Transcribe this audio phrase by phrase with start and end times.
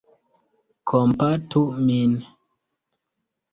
[0.91, 2.11] Kompatu min!